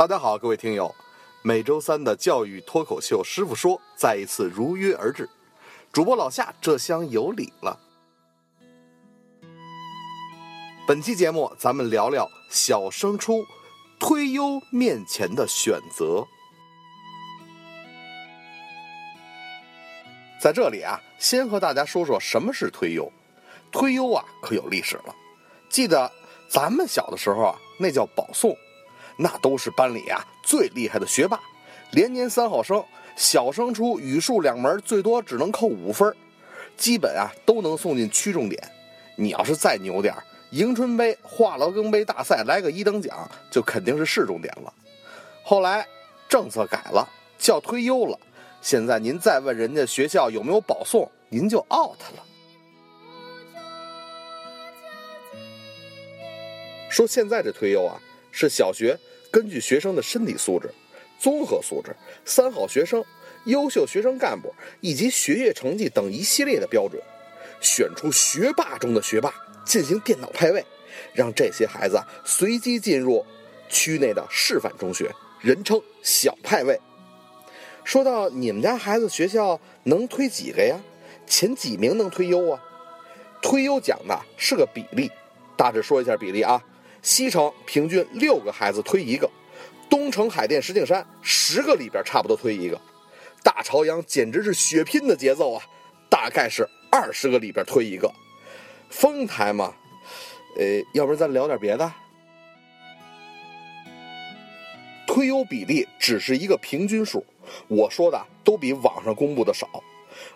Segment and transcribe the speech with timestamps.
[0.00, 0.94] 大家好，各位听友，
[1.42, 5.28] 每周三的教育脱口秀，师傅说再一次如约而至。
[5.92, 7.78] 主播老夏这厢有礼了。
[10.86, 13.44] 本期节目，咱们聊聊小升初
[13.98, 16.26] 推优面前的选择。
[20.40, 23.12] 在这里啊，先和大家说说什么是推优。
[23.70, 25.14] 推优啊，可有历史了。
[25.68, 26.10] 记得
[26.48, 28.56] 咱们小的时候啊，那叫保送。
[29.22, 31.38] 那都是班里啊最厉害的学霸，
[31.90, 32.82] 连年三好生，
[33.16, 36.16] 小升初语数两门最多只能扣五分，
[36.74, 38.58] 基本啊都能送进区重点。
[39.16, 40.14] 你要是再牛点
[40.52, 44.72] 迎春杯、华罗庚杯大赛来个一等奖，就肯定是市重点了。
[45.44, 45.86] 后来
[46.26, 47.06] 政策改了，
[47.38, 48.18] 叫推优了。
[48.62, 52.24] 现在您再问人家学校有没有保送，您就 out 了。
[56.88, 58.00] 说现在这推优啊，
[58.32, 58.98] 是小学。
[59.30, 60.72] 根据学生的身体素质、
[61.18, 63.04] 综合素质、三好学生、
[63.44, 67.00] 优秀学生干部以及学业成绩等一系列的标准，
[67.60, 69.32] 选出学霸中的学霸
[69.64, 70.64] 进行电脑派位，
[71.12, 73.24] 让这些孩子随机进入
[73.68, 76.80] 区内的示范中学，人称小派位。
[77.84, 80.78] 说到你们家孩子学校能推几个呀？
[81.26, 82.60] 前几名能推优啊？
[83.40, 85.10] 推优讲的是个比例，
[85.56, 86.62] 大致说一下比例啊。
[87.02, 89.30] 西城平均六个孩子推一个，
[89.88, 92.80] 东城、海淀、石景山十个里边差不多推一个，
[93.42, 95.62] 大朝阳简直是血拼的节奏啊！
[96.08, 98.12] 大概是二十个里边推一个。
[98.90, 99.74] 丰台嘛，
[100.56, 101.92] 呃，要不然咱聊点别的。
[105.06, 107.24] 推优比例只是一个平均数，
[107.68, 109.68] 我说的都比网上公布的少，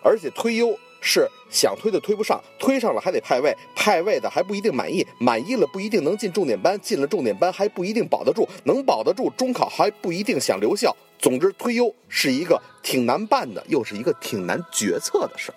[0.03, 0.77] 而且推优。
[1.07, 10.93] 是想推的推不上，推上了还得派位，派位的还不一定满意，满意了不一定能进重点班，进了重点班还不一定保得住，能保得住中考还不一定想留校。
[11.19, 15.55] 总之，推优是一个挺难办的，又是一个挺难决策的事儿。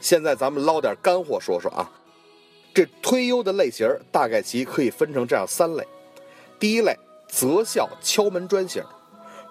[0.00, 1.90] 现在咱们捞点干货说说啊，
[2.72, 5.84] 这推优的类型大概其可以分成这样三类：
[6.60, 6.96] 第一类
[7.28, 8.82] 择校敲门砖型，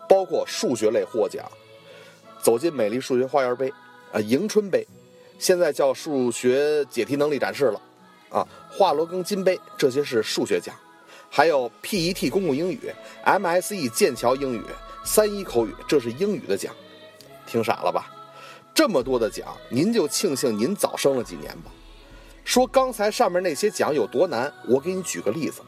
[0.08, 1.46] 包括数学类获奖。
[2.42, 3.72] 走进美丽数学花园杯，
[4.12, 4.86] 啊，迎春杯，
[5.38, 7.82] 现在叫数学解题能力展示了，
[8.30, 10.76] 啊，华罗庚金杯，这些是数学奖，
[11.30, 12.80] 还有 PET 公共英语
[13.26, 14.64] ，MSE 剑桥英语，
[15.04, 16.74] 三一口语，这是英语的奖，
[17.46, 18.12] 听傻了吧？
[18.74, 21.72] 这么多的奖，您就庆幸您早生了几年吧。
[22.44, 25.62] 说刚才上面那些奖有多难，我给你举个例子。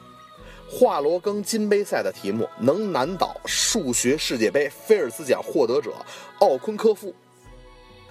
[0.75, 5.93] 华罗庚金杯赛的题目能难倒数学世界杯菲尔兹奖获得者
[6.39, 7.13] 奥昆科夫。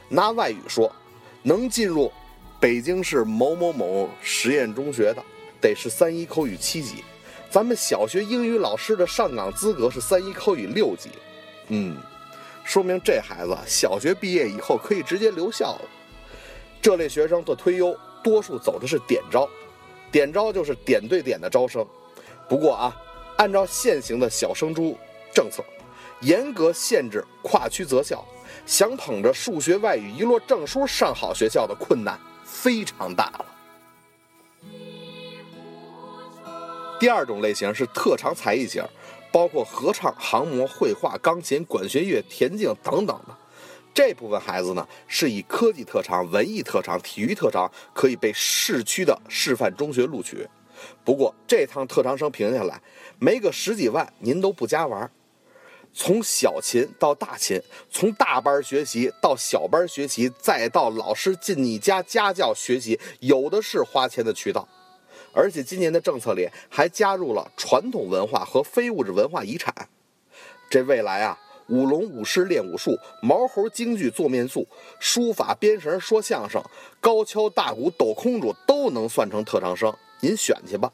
[0.08, 0.94] 拿外语说，
[1.42, 2.12] 能进入
[2.60, 5.20] 北京市某某某实验中学的，
[5.60, 7.02] 得是三一口语七级。
[7.50, 11.10] 咱们小学英语老师的上岗资格是三一口语六级。
[11.66, 11.96] 嗯，
[12.62, 15.82] 说明这孩子小学毕业以后可以直接留校了。
[16.80, 17.92] 这类学生做推优，
[18.22, 19.48] 多数走的是点招，
[20.12, 21.84] 点招就是点对点的招生。
[22.52, 22.94] 不过啊，
[23.38, 24.94] 按照现行的小升初
[25.32, 25.64] 政策，
[26.20, 28.22] 严格限制跨区择校，
[28.66, 33.46] 想捧着数学、外语一摞证书上好学校的困难非常大了。
[37.00, 38.84] 第二种类型是特长才艺型，
[39.32, 43.34] 包括合唱、航模、绘画、钢琴、管弦乐、田径等等的。
[43.94, 50.46] 这部分孩子呢，是以科技特长、文艺特长、体育特长可以被市区的示范中学录取。
[51.04, 52.80] 不过这趟特长生评下来，
[53.18, 55.10] 没个十几万，您都不加玩。
[55.94, 57.60] 从小琴到大琴，
[57.90, 64.66] 从大班学习到小班学习，再到老师进你家家教学习，有的是花钱的渠道。
[65.34, 69.74] 而且今年的政策里还加入了传统文化和非物质文化遗产。
[70.70, 71.38] 这未来啊，
[71.68, 74.66] 舞龙舞狮练武术，毛猴京剧做面塑，
[74.98, 76.62] 书法编绳说相声，
[77.00, 79.94] 高跷大鼓抖空竹，都能算成特长生。
[80.24, 80.92] 您选去吧，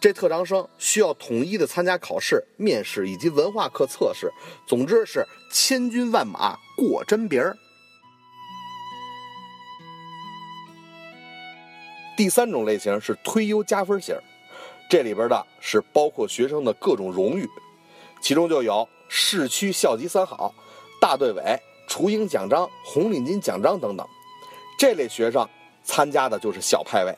[0.00, 4.32] 这特长生需要统一的参加考试、面试以及文化课测试，
[4.66, 5.22] 总之是
[5.52, 7.54] 千军万马过针鼻儿。
[12.16, 14.16] 第三种类型是推优加分型，
[14.88, 17.46] 这里边的是包括学生的各种荣誉，
[18.22, 20.54] 其中就有市区校级三好、
[20.98, 21.42] 大队委、
[21.86, 24.08] 雏鹰奖章、红领巾奖章等等。
[24.78, 25.46] 这类学生
[25.84, 27.14] 参加的就是小派位。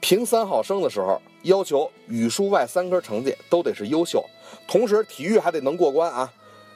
[0.00, 4.24] 评三好生的时候，要求语数外三科成绩都得是优秀，
[4.68, 6.32] 同时体育还得能过关啊。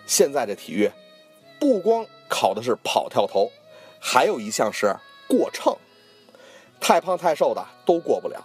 [0.06, 0.90] 现在这体育，
[1.60, 3.48] 不光考的是跑跳投，
[4.00, 4.92] 还有一项是
[5.28, 5.76] 过秤，
[6.80, 8.44] 太胖太瘦的都过不了。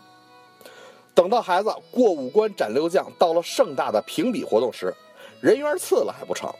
[1.16, 4.94] 等到孩子过五关斩六将，到了盛大的评比活动时，
[5.42, 6.54] 人缘次了还不成？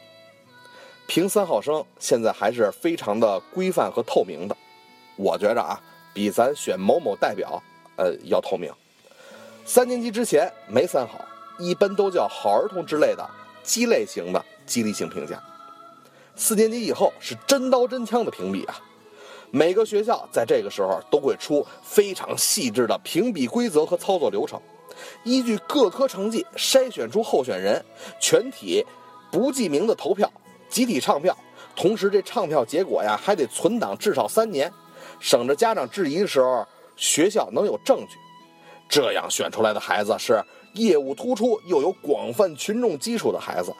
[1.06, 4.56] 评三好生现在还是非常的规范和透明的，
[5.14, 5.80] 我觉着啊，
[6.12, 7.62] 比咱选某某代表，
[7.96, 8.72] 呃，要透明。
[9.64, 11.24] 三年级之前没三好，
[11.58, 13.28] 一般都叫好儿童之类的
[13.62, 15.42] 鸡肋型的激励性评价。
[16.36, 18.78] 四年级以后是真刀真枪的评比啊，
[19.50, 24.60] 每个学校在这个时候都会出非常细致的评比规则和操作流程，
[25.24, 27.82] 依据各科成绩筛选出候选人，
[28.20, 28.84] 全体
[29.32, 30.30] 不记名的投票，
[30.68, 31.36] 集体唱票，
[31.74, 34.70] 同时这唱票结果呀还得存档至少三年，
[35.18, 36.66] 省着家长质疑的时候
[36.96, 38.16] 学校能有证据。
[38.88, 40.42] 这样选出来的孩子是
[40.74, 43.74] 业务突出又有广泛群众基础的孩子。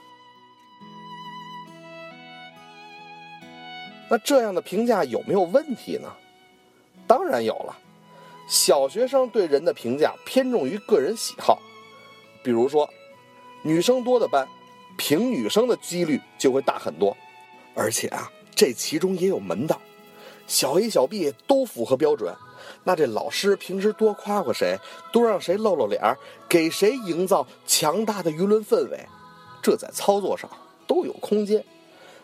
[4.08, 6.12] 那这样的评价有没有问题呢？
[7.06, 7.76] 当然有了。
[8.48, 11.60] 小学生对人的评价偏重于个人喜好，
[12.44, 12.88] 比如说，
[13.62, 14.46] 女生多的班，
[14.96, 17.16] 评女生的几率就会大很多。
[17.74, 19.80] 而且啊，这其中也有门道，
[20.46, 22.32] 小 A 小 B 都符合标准，
[22.84, 24.78] 那这老师平时多夸夸谁，
[25.12, 26.16] 多让谁露露脸儿，
[26.48, 29.06] 给谁营造强大的舆论氛围，
[29.62, 30.48] 这在操作上
[30.86, 31.64] 都有空间。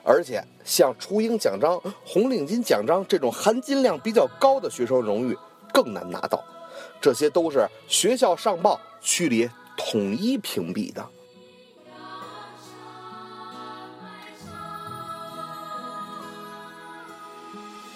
[0.04, 5.38] 而且像雏鹰奖章、红领巾奖章这种含金量比较高的学生荣誉
[5.72, 6.42] 更难拿到，
[7.00, 11.06] 这些都是学校上报区里统一评比的。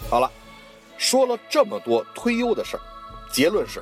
[0.08, 0.30] 好了，
[1.06, 2.80] 说了这么多推优的事儿，
[3.30, 3.80] 结论是：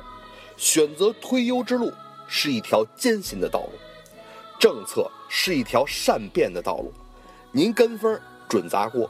[0.57, 1.91] 选择推优之路
[2.27, 3.71] 是一条艰辛的道路，
[4.59, 6.93] 政策是一条善变的道路。
[7.51, 9.09] 您跟风准砸锅。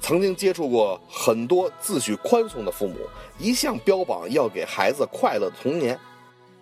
[0.00, 2.94] 曾经接触过很多自诩宽松的父母，
[3.40, 5.98] 一向标榜要给孩子快乐的童年。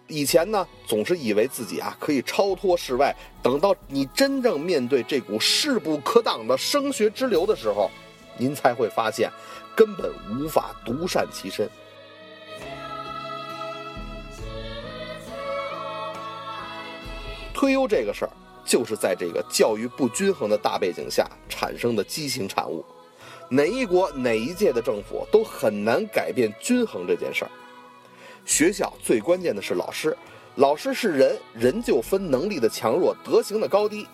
[0.06, 7.90] 以前呢，总是以为自己啊可以超脱世外，等到你真正面对这股势不可挡的升学之流的时候，
[8.38, 9.30] 您才会发现，
[9.74, 11.68] 根本无法独善其身。
[17.52, 18.30] 推优这个事儿。
[18.68, 22.84] 就是在这个教育不均衡的大背景下产生的畸形产物，
[23.48, 27.50] 哪一国哪一届的政府都很难改变均衡这件事儿。
[28.44, 30.18] 学校最关键的是老师，
[30.56, 34.04] 老师是人，人就分能力的强弱、德行的高低。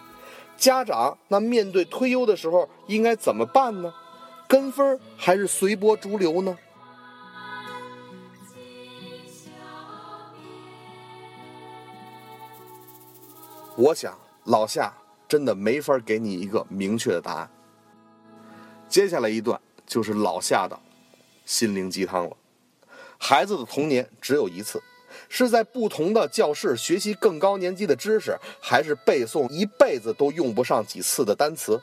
[0.59, 3.91] 家长那面对推优的时候应该怎么办呢？
[4.53, 6.59] 跟风还是随波逐流呢？
[13.77, 14.15] 我想。
[14.47, 14.93] 老夏
[15.29, 17.49] 真的没法给你一个明确的答案。
[18.89, 20.77] 接下来一段就是老夏的
[21.47, 22.37] 心灵鸡汤了。
[23.17, 24.83] 孩子的童年只有一次，
[25.29, 31.81] 是在不同的教室学习更高年级的知识，还是背诵一辈子都用不上几次的单词？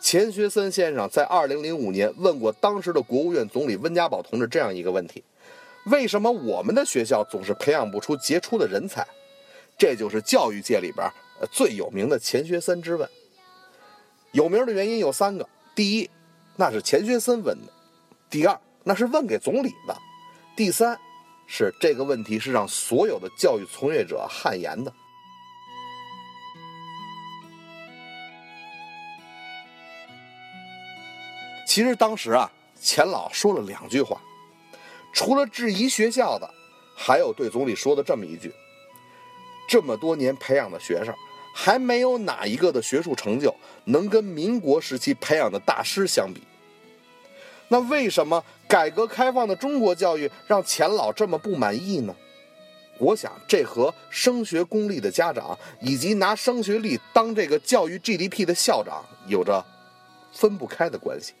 [0.00, 5.22] 钱学森先生在二零零五年问过当时的国务院总理温家宝同志这样一个问题：
[5.84, 9.06] 为什么我们的学校总是培养不出杰出的人才？
[9.76, 11.06] 这就是教育界里边
[11.52, 13.08] 最有名的钱学森之问。
[14.32, 16.08] 有名的原因有三个：第一，
[16.56, 17.72] 那是钱学森问的；
[18.30, 19.94] 第二，那是问给总理的；
[20.56, 20.98] 第三，
[21.46, 24.92] 是这个问题是让所有的教育从业者汗颜的。
[31.70, 32.50] 其实当时啊，
[32.80, 34.20] 钱老说了两句话，
[35.12, 36.52] 除了质疑学校的，
[36.96, 38.52] 还有对总理说的这么一句。
[39.68, 41.14] 这么多年培养的学生，
[41.54, 46.42] 还没有哪一个的学术成就能跟民国时期培养的大师相比。
[47.68, 52.12] 那为什么改革开放的中国教育让钱老这么不满意呢？
[52.98, 59.64] 我想这和升学功利的家长以及拿升学率当这个教育 GDP 的校长有着
[60.32, 61.34] 分不开的关系。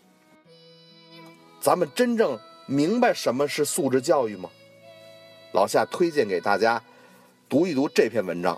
[1.60, 4.48] 咱们真正明白什么是素质教育吗？
[5.52, 6.82] 老夏推荐给大家。
[7.48, 8.56] 读一读这篇文章，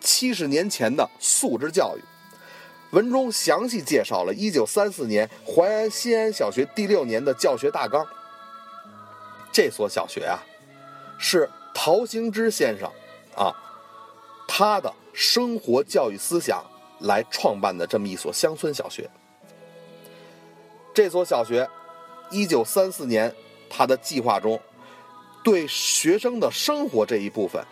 [0.00, 2.00] 七十年前的素质教育。
[2.92, 8.06] 文中详细介绍了1934年淮安新安小学第六年的教学大纲。
[9.52, 10.40] 这所小学啊，
[11.18, 12.90] 是陶行知先生
[13.36, 13.52] 啊，
[14.48, 16.64] 他的生活教育思想
[17.00, 19.08] 来创办的这么一所乡村小学。
[20.94, 21.68] 这所小学
[22.30, 23.34] ，1934年
[23.68, 24.60] 他的计划中，
[25.42, 27.64] 对学生的生活这一部分。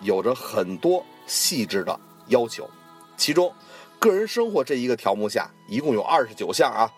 [0.00, 1.98] 有着很多细致的
[2.28, 2.70] 要求，
[3.16, 3.52] 其中
[3.98, 6.88] 个人生活这一个条目下，一共有二十九项啊。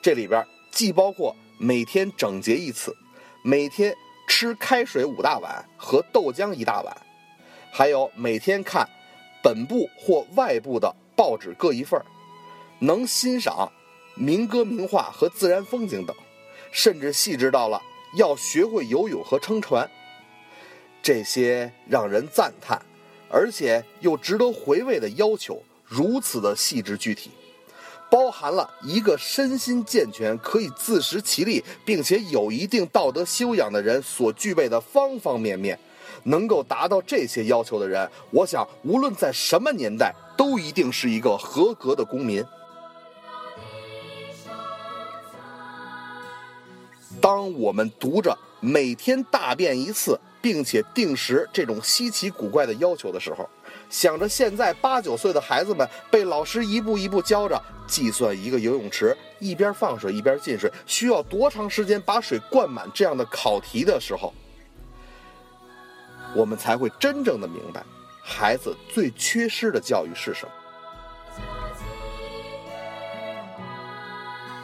[0.00, 2.96] 这里边既包括每天整洁一次，
[3.42, 3.92] 每天
[4.28, 6.96] 吃开水五大碗和豆浆一大碗，
[7.72, 8.88] 还有每天看
[9.42, 12.00] 本部或外部的报纸各一份
[12.78, 13.72] 能欣赏
[14.14, 16.14] 民歌名画和自然风景等，
[16.70, 17.80] 甚至细致到了
[18.16, 19.88] 要学会游泳和撑船。
[21.02, 22.80] 这些让人赞叹，
[23.30, 27.30] 而且又值得回味的要求，如此的细致具体，
[28.10, 35.78] 包含了一个身心健全、可以自食其力，并且有一定道德修养的人所具备的方方面面。
[36.24, 42.44] 能够达到这些要求的人，我想无论在什么年代，都一定是一个合格的公民。
[47.20, 50.18] 当我们读着每天大便一次。
[50.42, 53.46] 并且定时这种稀奇古怪的要求的时候，
[53.90, 64.32] 想着现在八九岁的孩子们被老师一步一步教着计算一个游泳池一边放水一边进水需要多长时间把水灌满这样的考题的时候，
[66.34, 67.84] 我们才会真正的明白
[68.22, 70.52] 孩子最缺失的教育是什么。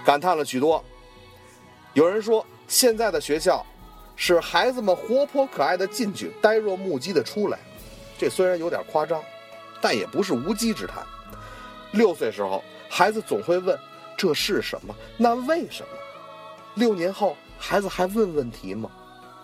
[0.06, 0.82] 感叹了许多，
[1.96, 3.64] 有人说现在的学校。
[4.18, 7.58] 使孩子们活泼可爱的进去，呆若木鸡的出来。
[8.16, 9.22] 这虽然有点夸张，
[9.78, 11.04] 但也不是无稽之谈。
[11.92, 13.78] 六岁时候，孩子总会问
[14.16, 14.94] ：“这是什么？
[15.18, 15.88] 那为什么？”
[16.76, 18.90] 六年后，孩子还问问题吗？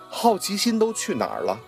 [0.08, 1.60] 好奇心都去哪儿了？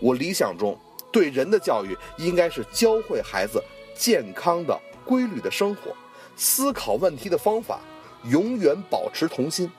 [0.00, 0.74] 我理想中
[1.12, 3.62] 对人的教育，应该是教会孩子
[3.94, 4.74] 健康的、
[5.04, 5.94] 规律的生活，
[6.38, 7.80] 思考问题的方法，
[8.24, 9.70] 永远保持童心。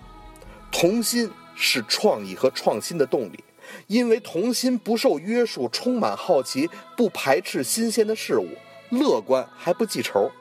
[0.72, 1.32] 童心。
[1.56, 3.44] 是创意和创新的动力，
[3.86, 8.48] 因为童心不受约束，充满好奇，不排斥新鲜的事物，
[8.90, 10.32] 乐观还不记仇。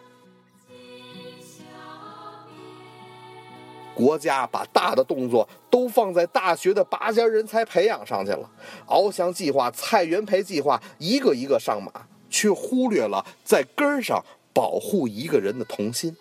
[3.95, 8.51] 国家把大的动作都放在大学的拔尖人才培养上去了，
[8.87, 11.93] 翱翔计划、蔡元培计划一个一个上马，
[12.31, 16.17] 却忽略了在根儿上保护一个人的童心。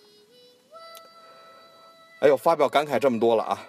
[2.21, 3.67] 哎呦，发表感慨这么多了啊！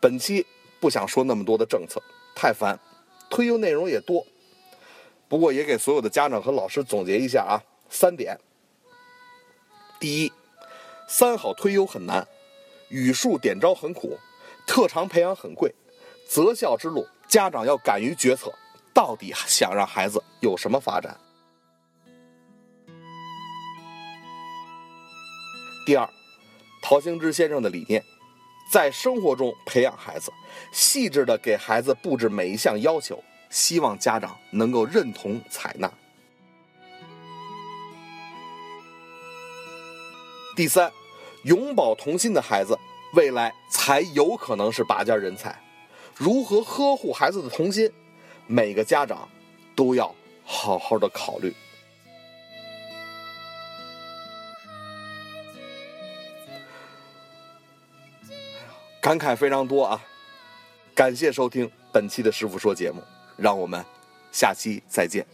[0.00, 0.46] 本期
[0.80, 2.02] 不想说那么多的政策，
[2.34, 2.78] 太烦，
[3.28, 4.26] 推优内容也多。
[5.28, 8.38] 不过也给所有的家长和老师总结一下啊，三点：
[10.00, 10.32] 第一，
[11.06, 12.26] 三好推优很难，
[12.88, 14.18] 语数点招很苦，
[14.66, 15.74] 特长培养很贵，
[16.26, 18.50] 择校之路，家长要敢于决策，
[18.94, 21.14] 到底想让孩子有什么发展？
[25.84, 26.08] 第二，
[26.92, 28.04] 陶行知先生的理念。
[28.70, 30.30] 在生活中培养孩子，
[30.72, 35.90] 细致的给孩子布置每一项要求，希望家长能够认同采纳。
[40.54, 40.92] 第三，
[41.44, 42.78] 永葆童心的孩子，
[43.14, 45.58] 未来才有可能是拔尖人才。
[46.14, 47.90] 如何呵护孩子的童心，
[48.46, 49.26] 每个家长
[49.74, 51.54] 都要好好的考虑。
[59.12, 60.02] 感慨非常多啊！
[60.94, 63.02] 感谢收听本期的师傅说节目，
[63.36, 63.84] 让我们
[64.30, 65.26] 下期再见。